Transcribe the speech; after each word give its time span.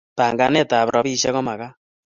Panganet 0.17 0.69
ab 0.79 0.87
ropishek 0.93 1.33
komakat 1.35 1.73